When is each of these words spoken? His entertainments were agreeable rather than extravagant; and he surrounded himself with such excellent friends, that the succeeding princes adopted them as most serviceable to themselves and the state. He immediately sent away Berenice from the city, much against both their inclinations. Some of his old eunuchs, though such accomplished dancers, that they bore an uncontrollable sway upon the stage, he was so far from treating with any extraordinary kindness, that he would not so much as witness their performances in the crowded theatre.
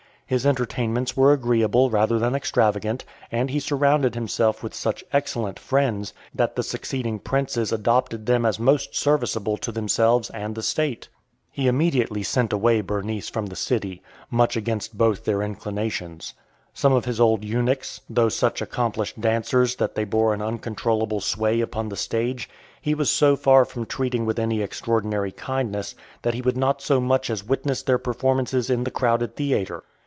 His 0.25 0.45
entertainments 0.45 1.17
were 1.17 1.33
agreeable 1.33 1.89
rather 1.89 2.17
than 2.17 2.35
extravagant; 2.35 3.03
and 3.33 3.49
he 3.49 3.59
surrounded 3.59 4.15
himself 4.15 4.63
with 4.63 4.73
such 4.73 5.03
excellent 5.11 5.59
friends, 5.59 6.13
that 6.33 6.55
the 6.55 6.63
succeeding 6.63 7.19
princes 7.19 7.73
adopted 7.73 8.25
them 8.25 8.45
as 8.45 8.57
most 8.57 8.95
serviceable 8.95 9.57
to 9.57 9.73
themselves 9.73 10.29
and 10.29 10.55
the 10.55 10.63
state. 10.63 11.09
He 11.51 11.67
immediately 11.67 12.23
sent 12.23 12.53
away 12.53 12.79
Berenice 12.79 13.27
from 13.27 13.47
the 13.47 13.57
city, 13.57 14.01
much 14.29 14.55
against 14.55 14.97
both 14.97 15.25
their 15.25 15.41
inclinations. 15.41 16.33
Some 16.73 16.93
of 16.93 17.03
his 17.03 17.19
old 17.19 17.43
eunuchs, 17.43 17.99
though 18.09 18.29
such 18.29 18.61
accomplished 18.61 19.19
dancers, 19.19 19.75
that 19.75 19.95
they 19.95 20.05
bore 20.05 20.33
an 20.33 20.41
uncontrollable 20.41 21.19
sway 21.19 21.59
upon 21.59 21.89
the 21.89 21.97
stage, 21.97 22.49
he 22.81 22.95
was 22.95 23.11
so 23.11 23.35
far 23.35 23.65
from 23.65 23.85
treating 23.85 24.25
with 24.25 24.39
any 24.39 24.61
extraordinary 24.61 25.33
kindness, 25.33 25.93
that 26.21 26.33
he 26.33 26.41
would 26.41 26.55
not 26.55 26.81
so 26.81 27.01
much 27.01 27.29
as 27.29 27.43
witness 27.43 27.83
their 27.83 27.97
performances 27.99 28.69
in 28.69 28.85
the 28.85 28.91
crowded 28.91 29.35
theatre. 29.35 29.83